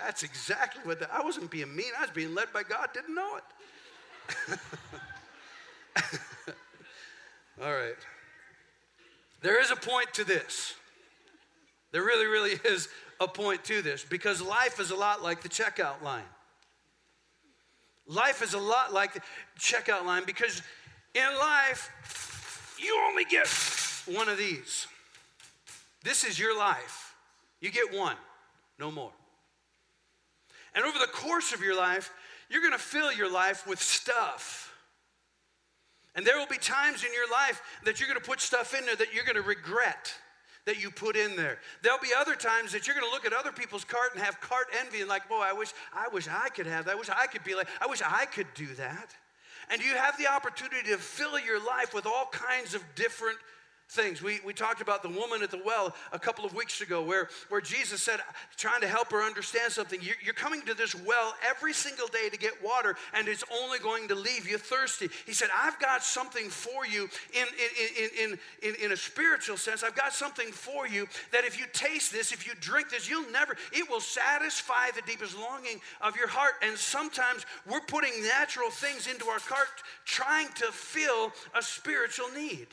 [0.00, 1.92] That's exactly what the, I wasn't being mean.
[1.98, 4.58] I was being led by God, didn't know it.
[7.62, 7.96] All right.
[9.42, 10.74] There is a point to this.
[11.92, 12.88] There really, really is
[13.20, 16.24] a point to this because life is a lot like the checkout line.
[18.06, 19.20] Life is a lot like the
[19.58, 20.62] checkout line because
[21.14, 23.48] in life, you only get
[24.06, 24.86] one of these.
[26.04, 27.14] This is your life.
[27.60, 28.16] You get one,
[28.78, 29.12] no more.
[30.74, 32.12] And over the course of your life,
[32.50, 34.65] you're gonna fill your life with stuff.
[36.16, 38.96] And there will be times in your life that you're gonna put stuff in there
[38.96, 40.12] that you're gonna regret
[40.66, 41.58] that you put in there.
[41.82, 44.40] There'll be other times that you're going to look at other people's cart and have
[44.40, 46.92] cart envy and like, boy, I wish I wish I could have that.
[46.92, 49.14] I wish I could be like, I wish I could do that.
[49.70, 53.38] And you have the opportunity to fill your life with all kinds of different
[53.88, 54.22] things.
[54.22, 57.28] We, we talked about the woman at the well a couple of weeks ago where,
[57.48, 58.20] where Jesus said,
[58.56, 62.28] trying to help her understand something, you're, you're coming to this well every single day
[62.28, 65.08] to get water and it's only going to leave you thirsty.
[65.24, 67.46] He said, I've got something for you in,
[68.00, 69.82] in, in, in, in a spiritual sense.
[69.82, 73.30] I've got something for you that if you taste this, if you drink this, you'll
[73.30, 76.54] never, it will satisfy the deepest longing of your heart.
[76.62, 79.68] And sometimes we're putting natural things into our cart
[80.04, 82.68] trying to fill a spiritual need.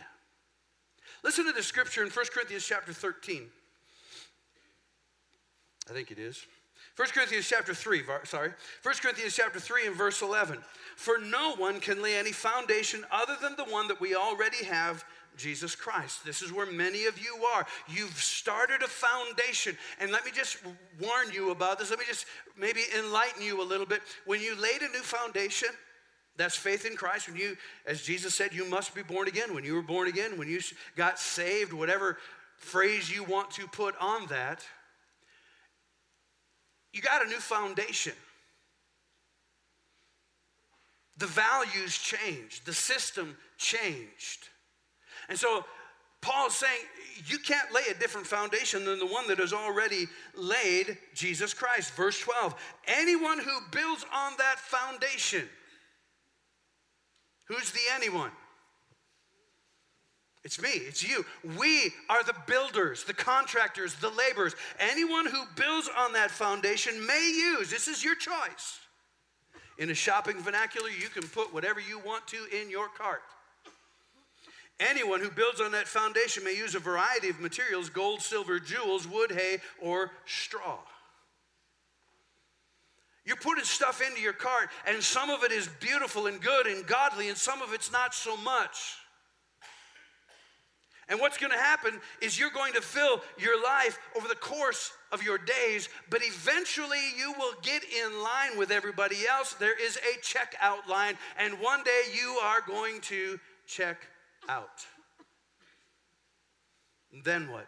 [1.23, 3.43] Listen to the scripture in 1 Corinthians chapter 13.
[5.89, 6.45] I think it is.
[6.95, 8.51] 1 Corinthians chapter 3, sorry.
[8.83, 10.59] 1 Corinthians chapter 3 and verse 11.
[10.95, 15.03] For no one can lay any foundation other than the one that we already have,
[15.35, 16.23] Jesus Christ.
[16.23, 17.65] This is where many of you are.
[17.87, 19.75] You've started a foundation.
[19.99, 20.57] And let me just
[21.01, 21.89] warn you about this.
[21.89, 24.01] Let me just maybe enlighten you a little bit.
[24.25, 25.69] When you laid a new foundation,
[26.35, 27.27] that's faith in Christ.
[27.27, 29.53] When you, as Jesus said, you must be born again.
[29.53, 30.59] When you were born again, when you
[30.95, 32.17] got saved, whatever
[32.57, 34.65] phrase you want to put on that,
[36.91, 38.13] you got a new foundation.
[41.17, 44.49] The values changed, the system changed.
[45.29, 45.65] And so
[46.21, 46.79] Paul's saying
[47.27, 51.91] you can't lay a different foundation than the one that has already laid Jesus Christ.
[51.91, 52.55] Verse 12
[52.87, 55.47] anyone who builds on that foundation,
[57.45, 58.31] Who's the anyone?
[60.43, 61.25] It's me, it's you.
[61.57, 64.55] We are the builders, the contractors, the laborers.
[64.77, 68.79] Anyone who builds on that foundation may use, this is your choice.
[69.77, 73.21] In a shopping vernacular, you can put whatever you want to in your cart.
[74.79, 79.07] Anyone who builds on that foundation may use a variety of materials gold, silver, jewels,
[79.07, 80.79] wood, hay, or straw.
[83.25, 86.85] You're putting stuff into your cart, and some of it is beautiful and good and
[86.85, 88.97] godly, and some of it's not so much.
[91.09, 94.91] And what's going to happen is you're going to fill your life over the course
[95.11, 99.53] of your days, but eventually you will get in line with everybody else.
[99.53, 104.07] There is a checkout line, and one day you are going to check
[104.49, 104.85] out.
[107.23, 107.67] Then what?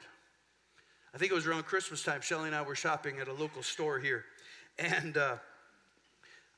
[1.14, 2.22] I think it was around Christmas time.
[2.22, 4.26] Shelly and I were shopping at a local store here.
[4.78, 5.38] And uh,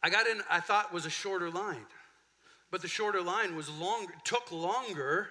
[0.01, 1.85] I got in, I thought was a shorter line.
[2.71, 5.29] But the shorter line was longer, took longer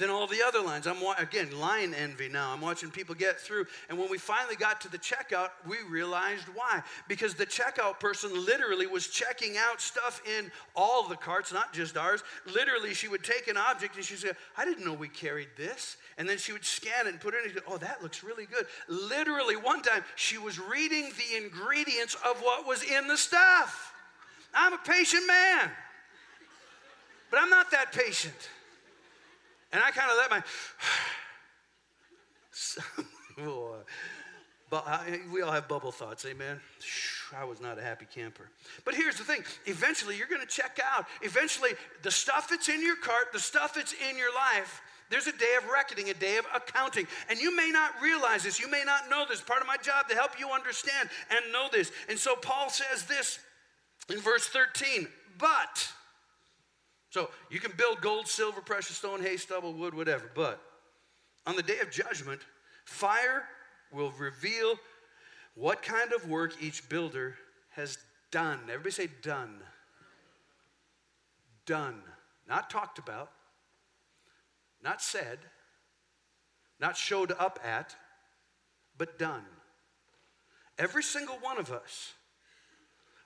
[0.00, 0.86] than all the other lines.
[0.86, 2.52] I'm again line envy now.
[2.52, 6.46] I'm watching people get through, and when we finally got to the checkout, we realized
[6.54, 6.82] why.
[7.06, 11.96] Because the checkout person literally was checking out stuff in all the carts, not just
[11.96, 12.24] ours.
[12.52, 15.98] Literally, she would take an object and she'd say, "I didn't know we carried this,"
[16.16, 17.62] and then she would scan it and put it in.
[17.68, 18.66] oh, that looks really good.
[18.88, 23.92] Literally, one time she was reading the ingredients of what was in the stuff.
[24.54, 25.70] I'm a patient man,
[27.30, 28.48] but I'm not that patient.
[29.72, 30.42] And I kind of let my,
[34.70, 34.84] but
[35.32, 36.60] we all have bubble thoughts, amen.
[37.36, 38.48] I was not a happy camper.
[38.84, 41.06] But here's the thing eventually, you're going to check out.
[41.22, 41.70] Eventually,
[42.02, 45.56] the stuff that's in your cart, the stuff that's in your life, there's a day
[45.58, 47.06] of reckoning, a day of accounting.
[47.28, 49.40] And you may not realize this, you may not know this.
[49.40, 51.90] Part of my job to help you understand and know this.
[52.08, 53.40] And so Paul says this
[54.08, 55.92] in verse 13, but
[57.10, 60.30] so you can build gold, silver, precious stone, hay, stubble, wood, whatever.
[60.34, 60.60] But
[61.46, 62.40] on the day of judgment,
[62.84, 63.44] fire
[63.92, 64.76] will reveal
[65.54, 67.34] what kind of work each builder
[67.70, 67.98] has
[68.30, 68.60] done.
[68.68, 69.60] Everybody say done.
[71.66, 72.00] Done.
[72.48, 73.30] Not talked about,
[74.82, 75.38] not said,
[76.80, 77.94] not showed up at,
[78.96, 79.44] but done.
[80.78, 82.12] Every single one of us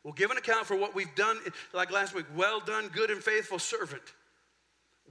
[0.05, 1.39] will give an account for what we've done,
[1.73, 2.27] like last week.
[2.37, 4.03] Well done, good and faithful servant.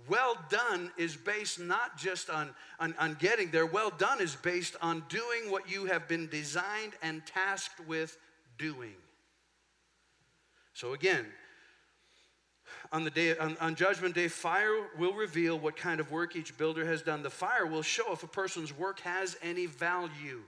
[0.08, 4.76] Well done is based not just on, on, on getting there, well done is based
[4.82, 8.18] on doing what you have been designed and tasked with
[8.58, 8.94] doing.
[10.74, 11.26] So again,
[12.92, 16.58] on the day on, on, judgment day fire will reveal what kind of work each
[16.58, 20.42] builder has done the fire will show if a person's work has any value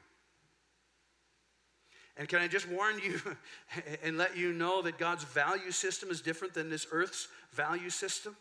[2.17, 3.19] and can I just warn you
[4.03, 8.35] and let you know that God's value system is different than this earth's value system?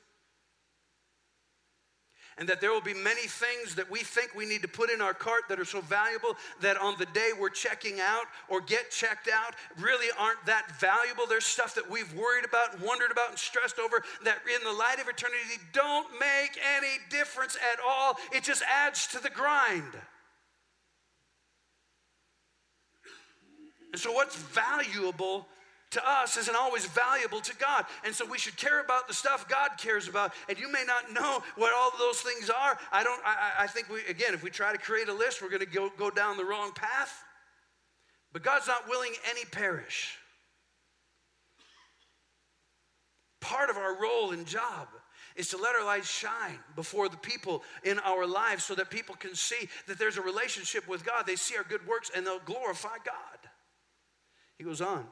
[2.36, 5.00] And that there will be many things that we think we need to put in
[5.00, 8.90] our cart that are so valuable that on the day we're checking out or get
[8.90, 11.26] checked out really aren't that valuable.
[11.28, 14.76] There's stuff that we've worried about and wondered about and stressed over that in the
[14.76, 18.16] light of eternity don't make any difference at all.
[18.32, 19.94] It just adds to the grind.
[23.94, 25.46] And so, what's valuable
[25.92, 27.84] to us isn't always valuable to God.
[28.04, 30.32] And so we should care about the stuff God cares about.
[30.48, 32.76] And you may not know what all those things are.
[32.90, 35.48] I don't, I, I think we, again, if we try to create a list, we're
[35.48, 37.22] going to go, go down the wrong path.
[38.32, 40.18] But God's not willing any perish.
[43.40, 44.88] Part of our role and job
[45.36, 49.14] is to let our light shine before the people in our lives so that people
[49.14, 51.28] can see that there's a relationship with God.
[51.28, 53.43] They see our good works and they'll glorify God.
[54.58, 55.06] He goes on.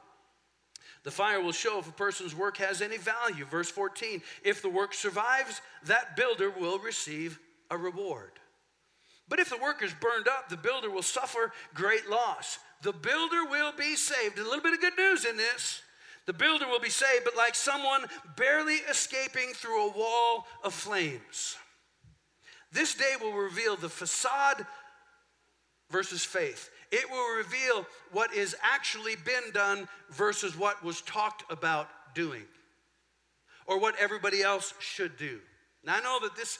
[1.03, 3.45] The fire will show if a person's work has any value.
[3.45, 8.31] Verse 14 if the work survives, that builder will receive a reward.
[9.27, 12.59] But if the work is burned up, the builder will suffer great loss.
[12.81, 14.37] The builder will be saved.
[14.37, 15.81] A little bit of good news in this.
[16.25, 18.05] The builder will be saved, but like someone
[18.37, 21.57] barely escaping through a wall of flames.
[22.71, 24.65] This day will reveal the facade
[25.89, 26.69] versus faith.
[26.93, 32.43] It will reveal what is actually been done versus what was talked about doing
[33.65, 35.39] or what everybody else should do.
[35.83, 36.59] Now I know that this,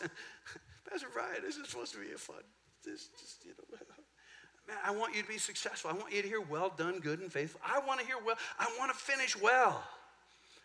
[0.89, 2.41] Pastor Brian, this is supposed to be a fun.
[2.83, 3.77] This just, you know,
[4.67, 5.91] man, I want you to be successful.
[5.91, 7.61] I want you to hear well done, good and faithful.
[7.63, 9.83] I want to hear well, I want to finish well.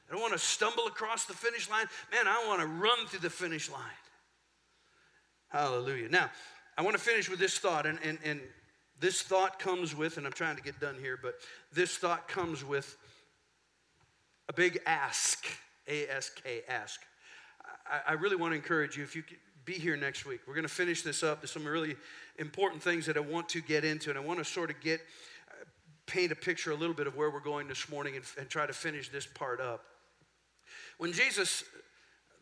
[0.09, 1.85] I don't want to stumble across the finish line.
[2.11, 3.83] Man, I want to run through the finish line.
[5.49, 6.09] Hallelujah.
[6.09, 6.31] Now,
[6.79, 8.41] I want to finish with this thought, and, and, and
[9.01, 11.35] this thought comes with, and I'm trying to get done here, but
[11.73, 12.97] this thought comes with
[14.49, 15.47] a big ask,
[15.87, 17.01] A S K, ask.
[17.87, 20.55] I, I really want to encourage you, if you could be here next week, we're
[20.55, 21.41] going to finish this up.
[21.41, 21.97] There's some really
[22.39, 25.01] important things that I want to get into, and I want to sort of get,
[25.51, 25.65] uh,
[26.07, 28.67] paint a picture a little bit of where we're going this morning and, and try
[28.67, 29.85] to finish this part up.
[30.97, 31.65] When Jesus,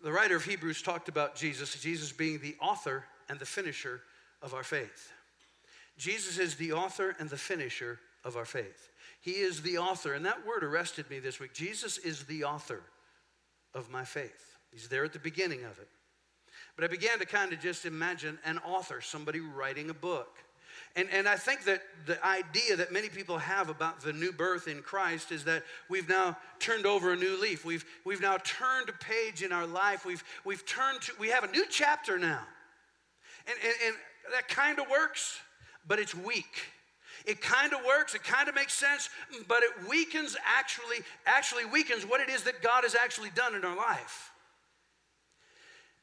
[0.02, 4.00] the writer of Hebrews talked about Jesus, Jesus being the author and the finisher
[4.40, 5.12] of our faith.
[5.96, 8.90] Jesus is the author and the finisher of our faith.
[9.20, 11.54] He is the author, and that word arrested me this week.
[11.54, 12.82] Jesus is the author
[13.74, 14.56] of my faith.
[14.70, 15.88] He's there at the beginning of it.
[16.76, 20.38] But I began to kind of just imagine an author, somebody writing a book.
[20.94, 24.68] And, and I think that the idea that many people have about the new birth
[24.68, 27.64] in Christ is that we've now turned over a new leaf.
[27.64, 30.04] We've, we've now turned a page in our life.
[30.04, 32.42] We've, we've turned to, we have a new chapter now.
[33.46, 33.96] And, and, and
[34.32, 35.40] that kind of works
[35.86, 36.64] but it's weak.
[37.24, 39.08] It kind of works, it kind of makes sense,
[39.48, 43.64] but it weakens actually, actually weakens what it is that God has actually done in
[43.64, 44.30] our life.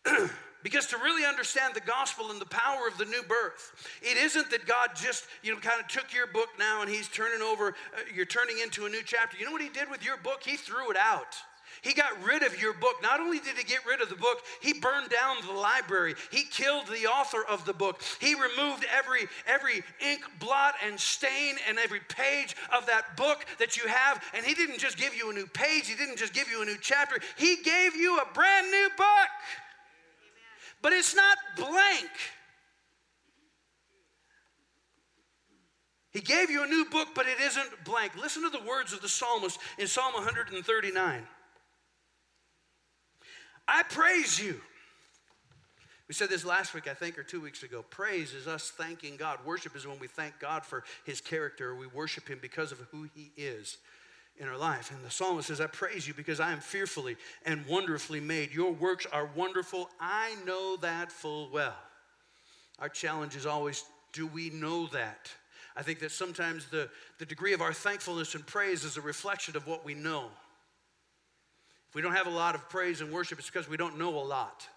[0.63, 4.49] because to really understand the gospel and the power of the new birth, it isn't
[4.51, 7.69] that God just, you know, kind of took your book now and he's turning over,
[7.69, 9.37] uh, you're turning into a new chapter.
[9.37, 10.41] You know what he did with your book?
[10.43, 11.35] He threw it out.
[11.83, 12.95] He got rid of your book.
[13.03, 16.15] Not only did he get rid of the book, he burned down the library.
[16.31, 18.01] He killed the author of the book.
[18.21, 23.75] He removed every every ink blot and stain and every page of that book that
[23.75, 24.23] you have.
[24.33, 26.65] And he didn't just give you a new page, he didn't just give you a
[26.65, 27.19] new chapter.
[27.37, 29.29] He gave you a brand new book.
[30.81, 32.09] But it's not blank.
[36.11, 38.15] He gave you a new book, but it isn't blank.
[38.15, 41.27] Listen to the words of the psalmist in Psalm 139.
[43.67, 44.59] I praise you.
[46.07, 47.83] We said this last week, I think, or two weeks ago.
[47.89, 49.39] Praise is us thanking God.
[49.45, 51.73] Worship is when we thank God for his character.
[51.73, 53.77] We worship him because of who he is
[54.37, 54.91] in our life.
[54.91, 58.53] And the psalmist says, I praise you because I am fearfully and wonderfully made.
[58.53, 59.89] Your works are wonderful.
[59.99, 61.75] I know that full well.
[62.79, 65.31] Our challenge is always do we know that?
[65.75, 69.57] I think that sometimes the, the degree of our thankfulness and praise is a reflection
[69.57, 70.29] of what we know.
[71.93, 74.17] If we don't have a lot of praise and worship, it's because we don't know
[74.17, 74.67] a lot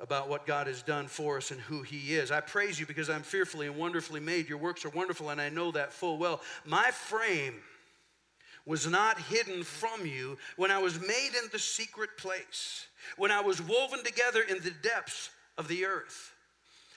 [0.00, 2.30] about what God has done for us and who He is.
[2.30, 4.46] I praise you because I'm fearfully and wonderfully made.
[4.46, 6.42] Your works are wonderful, and I know that full well.
[6.66, 7.54] My frame
[8.66, 13.40] was not hidden from you when I was made in the secret place, when I
[13.40, 16.34] was woven together in the depths of the earth.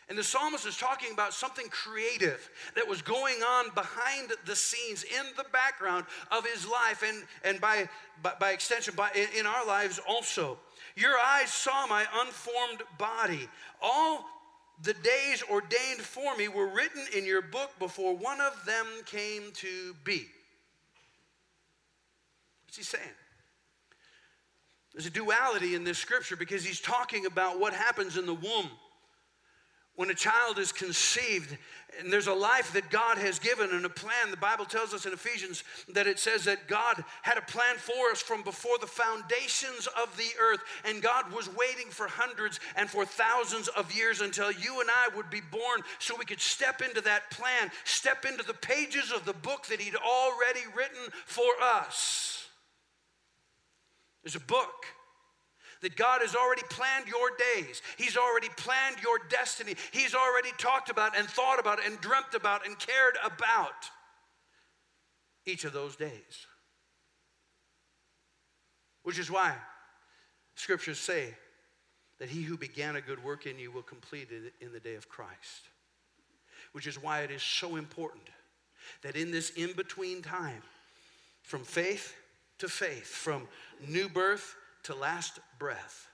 [0.10, 5.04] And the psalmist is talking about something creative that was going on behind the scenes
[5.04, 7.88] in the background of his life and, and by,
[8.22, 10.58] by, by extension, by, in, in our lives also.
[10.95, 13.47] Your eyes saw my unformed body.
[13.82, 14.26] All
[14.82, 19.51] the days ordained for me were written in your book before one of them came
[19.54, 20.28] to be.
[22.66, 23.04] What's he saying?
[24.93, 28.70] There's a duality in this scripture because he's talking about what happens in the womb
[29.95, 31.57] when a child is conceived
[31.99, 34.31] and there's a life that God has given and a plan.
[34.31, 38.09] The Bible tells us in Ephesians that it says that God had a plan for
[38.11, 42.89] us from before the foundations of the earth, and God was waiting for hundreds and
[42.89, 46.81] for thousands of years until you and I would be born so we could step
[46.81, 51.51] into that plan, step into the pages of the book that He'd already written for
[51.61, 52.47] us.
[54.23, 54.85] There's a book
[55.84, 57.81] that God has already planned your days.
[57.97, 59.75] He's already planned your destiny.
[59.91, 63.89] He's already talked about and thought about and dreamt about and cared about
[65.45, 66.47] each of those days.
[69.03, 69.53] Which is why
[70.55, 71.36] scriptures say
[72.19, 74.95] that he who began a good work in you will complete it in the day
[74.95, 75.67] of Christ.
[76.71, 78.23] Which is why it is so important
[79.01, 80.63] that in this in between time,
[81.41, 82.15] from faith
[82.59, 83.49] to faith, from
[83.86, 86.07] new birth to last breath,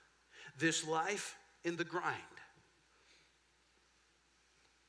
[0.57, 2.15] this life in the grind.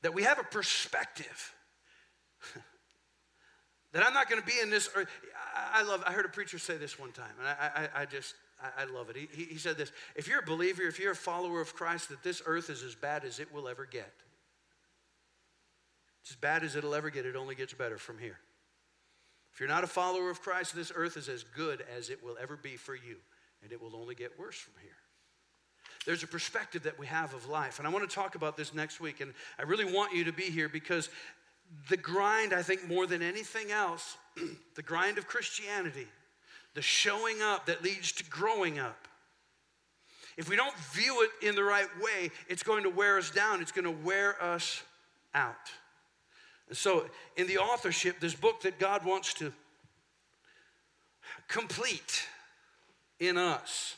[0.03, 1.53] That we have a perspective
[3.93, 5.07] that I'm not going to be in this earth.
[5.73, 8.33] I love, I heard a preacher say this one time, and I, I, I just,
[8.61, 9.17] I, I, love it.
[9.17, 12.23] He, he said this If you're a believer, if you're a follower of Christ, that
[12.23, 14.11] this earth is as bad as it will ever get.
[16.21, 18.39] It's as bad as it'll ever get, it only gets better from here.
[19.53, 22.37] If you're not a follower of Christ, this earth is as good as it will
[22.41, 23.17] ever be for you
[23.63, 24.91] and it will only get worse from here.
[26.05, 28.73] There's a perspective that we have of life, and I want to talk about this
[28.73, 29.21] next week.
[29.21, 31.09] And I really want you to be here because
[31.89, 34.17] the grind, I think, more than anything else,
[34.75, 36.07] the grind of Christianity,
[36.73, 39.07] the showing up that leads to growing up.
[40.37, 43.61] If we don't view it in the right way, it's going to wear us down,
[43.61, 44.81] it's going to wear us
[45.35, 45.55] out.
[46.67, 47.05] And so,
[47.35, 49.51] in the authorship, this book that God wants to
[51.47, 52.25] complete
[53.21, 53.95] in us.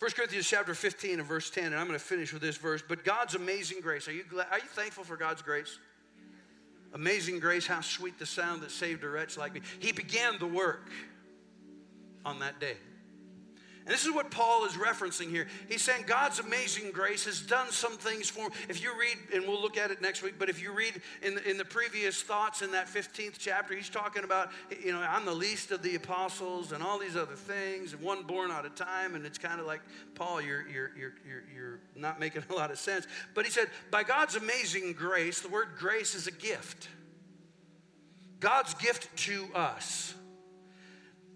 [0.00, 2.82] 1 Corinthians chapter 15 and verse 10, and I'm going to finish with this verse.
[2.86, 4.08] But God's amazing grace.
[4.08, 5.78] Are you, glad, are you thankful for God's grace?
[6.94, 9.60] Amazing grace, how sweet the sound that saved a wretch like me.
[9.78, 10.90] He began the work
[12.24, 12.76] on that day.
[13.86, 15.46] And this is what Paul is referencing here.
[15.68, 18.50] He's saying God's amazing grace has done some things for him.
[18.70, 21.34] If you read, and we'll look at it next week, but if you read in
[21.34, 24.50] the, in the previous thoughts in that 15th chapter, he's talking about,
[24.82, 28.22] you know, I'm the least of the apostles and all these other things, and one
[28.22, 29.16] born out of time.
[29.16, 29.82] And it's kind of like,
[30.14, 33.06] Paul, you're, you're, you're, you're, you're not making a lot of sense.
[33.34, 36.88] But he said, by God's amazing grace, the word grace is a gift.
[38.40, 40.14] God's gift to us.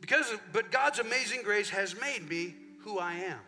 [0.01, 3.39] Because, but God's amazing grace has made me who I am.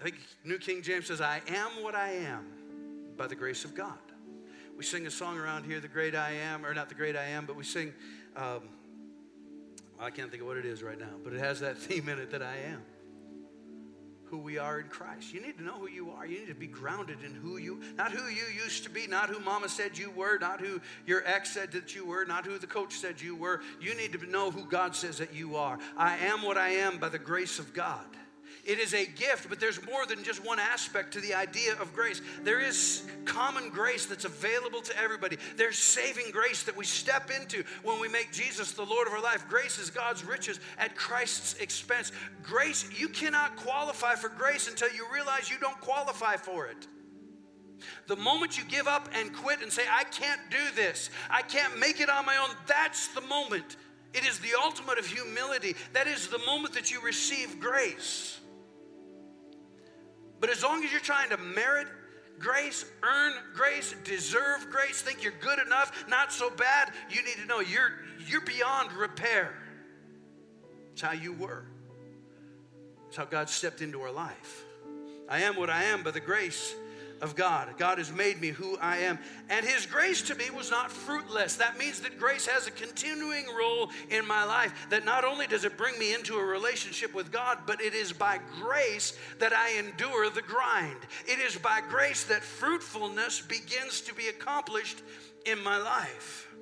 [0.00, 2.46] I think New King James says, I am what I am
[3.16, 3.98] by the grace of God.
[4.76, 7.24] We sing a song around here, The Great I Am, or not The Great I
[7.24, 7.92] Am, but we sing,
[8.36, 8.62] um,
[10.00, 12.18] I can't think of what it is right now, but it has that theme in
[12.18, 12.82] it that I am
[14.26, 15.32] who we are in Christ.
[15.32, 16.26] You need to know who you are.
[16.26, 19.28] You need to be grounded in who you, not who you used to be, not
[19.28, 22.58] who mama said you were, not who your ex said that you were, not who
[22.58, 23.60] the coach said you were.
[23.80, 25.78] You need to know who God says that you are.
[25.96, 28.04] I am what I am by the grace of God.
[28.64, 31.92] It is a gift, but there's more than just one aspect to the idea of
[31.94, 32.22] grace.
[32.44, 35.36] There is common grace that's available to everybody.
[35.56, 39.22] There's saving grace that we step into when we make Jesus the Lord of our
[39.22, 39.46] life.
[39.50, 42.10] Grace is God's riches at Christ's expense.
[42.42, 46.86] Grace, you cannot qualify for grace until you realize you don't qualify for it.
[48.06, 51.78] The moment you give up and quit and say, I can't do this, I can't
[51.78, 53.76] make it on my own, that's the moment.
[54.14, 55.74] It is the ultimate of humility.
[55.92, 58.40] That is the moment that you receive grace.
[60.44, 61.86] But as long as you're trying to merit
[62.38, 67.46] grace, earn grace, deserve grace, think you're good enough, not so bad, you need to
[67.46, 67.92] know you're,
[68.26, 69.54] you're beyond repair.
[70.92, 71.64] It's how you were.
[73.08, 74.66] It's how God stepped into our life.
[75.30, 76.74] I am what I am by the grace
[77.24, 77.70] of God.
[77.78, 79.18] God has made me who I am.
[79.48, 81.56] And His grace to me was not fruitless.
[81.56, 84.86] That means that grace has a continuing role in my life.
[84.90, 88.12] That not only does it bring me into a relationship with God, but it is
[88.12, 90.98] by grace that I endure the grind.
[91.26, 95.00] It is by grace that fruitfulness begins to be accomplished
[95.46, 96.54] in my life.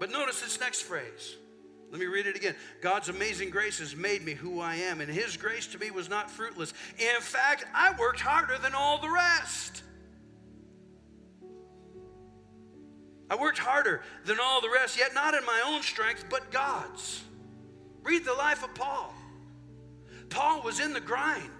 [0.00, 1.36] But notice this next phrase.
[1.90, 2.54] Let me read it again.
[2.80, 6.08] God's amazing grace has made me who I am, and His grace to me was
[6.08, 6.74] not fruitless.
[6.98, 9.82] In fact, I worked harder than all the rest.
[13.30, 17.22] I worked harder than all the rest, yet not in my own strength, but God's.
[18.02, 19.12] Read the life of Paul.
[20.28, 21.50] Paul was in the grind.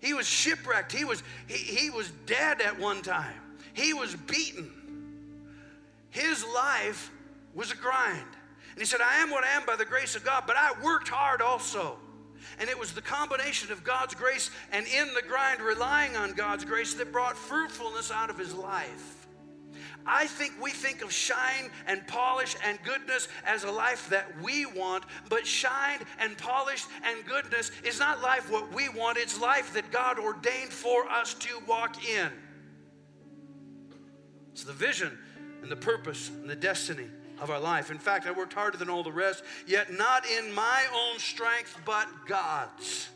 [0.00, 0.92] He was shipwrecked.
[0.92, 3.40] He was, he, he was dead at one time.
[3.74, 4.70] He was beaten.
[6.10, 7.10] His life
[7.54, 8.26] was a grind.
[8.72, 10.72] And he said, I am what I am by the grace of God, but I
[10.82, 11.98] worked hard also.
[12.58, 16.64] And it was the combination of God's grace and in the grind, relying on God's
[16.64, 19.26] grace, that brought fruitfulness out of his life.
[20.04, 24.66] I think we think of shine and polish and goodness as a life that we
[24.66, 29.72] want, but shine and polish and goodness is not life what we want, it's life
[29.74, 32.30] that God ordained for us to walk in.
[34.52, 35.16] It's the vision
[35.62, 37.08] and the purpose and the destiny
[37.42, 37.90] of our life.
[37.90, 41.76] In fact, I worked harder than all the rest, yet not in my own strength,
[41.84, 43.08] but God's.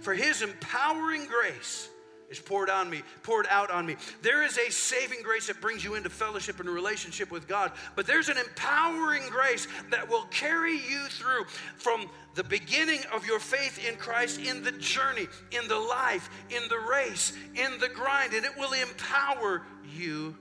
[0.00, 1.90] For his empowering grace
[2.30, 3.96] is poured on me, poured out on me.
[4.22, 8.06] There is a saving grace that brings you into fellowship and relationship with God, but
[8.06, 11.44] there's an empowering grace that will carry you through
[11.76, 16.66] from the beginning of your faith in Christ in the journey, in the life, in
[16.70, 20.34] the race, in the grind, and it will empower you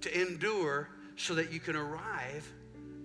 [0.00, 0.88] to endure
[1.18, 2.50] so that you can arrive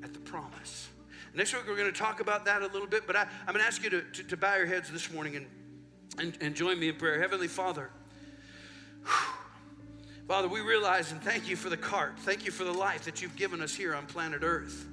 [0.04, 0.88] at the promise.
[1.34, 3.58] Next week, we're going to talk about that a little bit, but I, am going
[3.58, 5.48] to ask you to, to, to, bow your heads this morning and,
[6.20, 7.20] and, and join me in prayer.
[7.20, 7.90] Heavenly Father,
[10.28, 12.14] Father, we realize and thank you for the cart.
[12.20, 14.86] Thank you for the life that you've given us here on planet Earth.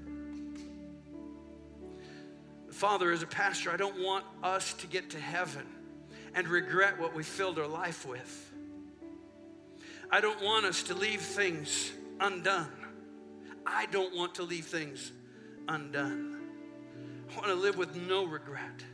[2.71, 5.66] Father, as a pastor, I don't want us to get to heaven
[6.35, 8.51] and regret what we filled our life with.
[10.11, 12.80] I don't want us to leave things undone.
[13.67, 15.13] I don't want to leave things
[15.69, 16.41] undone.
[17.31, 18.85] I want to live with no regret.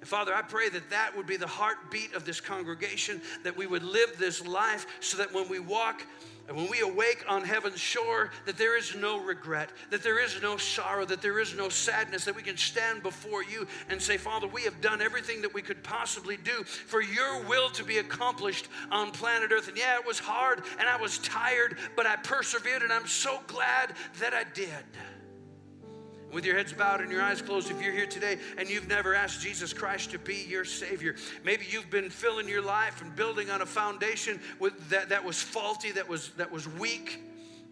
[0.00, 3.66] And Father, I pray that that would be the heartbeat of this congregation, that we
[3.66, 6.04] would live this life so that when we walk
[6.48, 10.42] and when we awake on heaven's shore, that there is no regret, that there is
[10.42, 14.16] no sorrow, that there is no sadness, that we can stand before you and say,
[14.16, 17.98] Father, we have done everything that we could possibly do for your will to be
[17.98, 19.68] accomplished on planet Earth.
[19.68, 23.40] And yeah, it was hard and I was tired, but I persevered and I'm so
[23.46, 24.68] glad that I did
[26.32, 29.14] with your heads bowed and your eyes closed, if you're here today and you've never
[29.14, 31.14] asked Jesus Christ to be your Savior,
[31.44, 35.40] maybe you've been filling your life and building on a foundation with that, that was
[35.40, 37.22] faulty, that was, that was weak.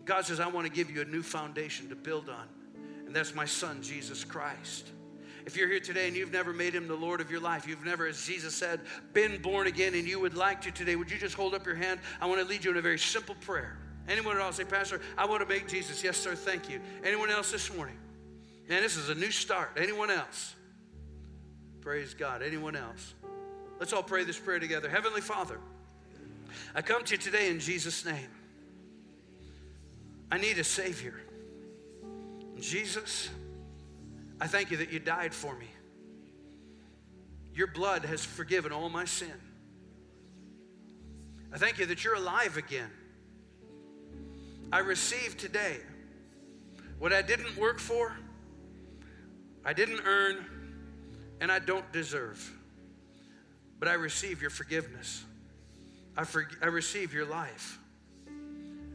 [0.04, 2.46] God says, I want to give you a new foundation to build on,
[3.06, 4.88] and that's my Son, Jesus Christ.
[5.46, 7.84] If you're here today and you've never made him the Lord of your life, you've
[7.84, 8.80] never, as Jesus said,
[9.14, 11.74] been born again, and you would like to today, would you just hold up your
[11.74, 12.00] hand?
[12.20, 13.78] I want to lead you in a very simple prayer.
[14.08, 16.02] Anyone at all say, Pastor, I want to make Jesus.
[16.02, 16.80] Yes, sir, thank you.
[17.04, 17.96] Anyone else this morning?
[18.70, 19.72] Man, this is a new start.
[19.76, 20.54] Anyone else?
[21.80, 22.40] Praise God.
[22.40, 23.14] Anyone else?
[23.80, 24.88] Let's all pray this prayer together.
[24.88, 25.58] Heavenly Father,
[26.72, 28.28] I come to you today in Jesus' name.
[30.30, 31.14] I need a Savior.
[32.60, 33.28] Jesus,
[34.40, 35.66] I thank you that you died for me.
[37.52, 39.32] Your blood has forgiven all my sin.
[41.52, 42.90] I thank you that you're alive again.
[44.70, 45.78] I receive today
[47.00, 48.14] what I didn't work for
[49.64, 50.44] I didn't earn
[51.40, 52.50] and I don't deserve.
[53.78, 55.24] But I receive your forgiveness.
[56.16, 57.78] I, for, I receive your life.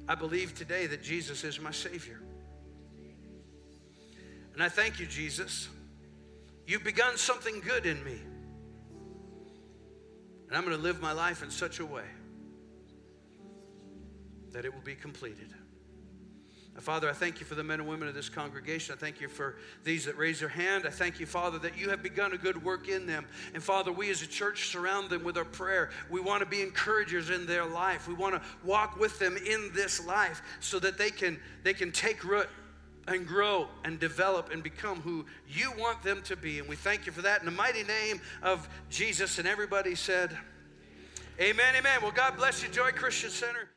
[0.07, 2.21] I believe today that Jesus is my Savior.
[4.53, 5.67] And I thank you, Jesus.
[6.67, 8.19] You've begun something good in me.
[10.47, 12.05] And I'm going to live my life in such a way
[14.51, 15.53] that it will be completed.
[16.81, 18.93] Father, I thank you for the men and women of this congregation.
[18.93, 19.55] I thank you for
[19.85, 20.85] these that raise their hand.
[20.85, 23.25] I thank you, Father, that you have begun a good work in them.
[23.53, 25.89] And Father, we as a church surround them with our prayer.
[26.09, 28.09] We want to be encouragers in their life.
[28.09, 31.93] We want to walk with them in this life so that they can, they can
[31.93, 32.49] take root
[33.07, 36.59] and grow and develop and become who you want them to be.
[36.59, 39.39] And we thank you for that in the mighty name of Jesus.
[39.39, 40.37] And everybody said,
[41.39, 41.99] Amen, amen.
[42.01, 43.69] Well, God bless you, Joy Christian Center.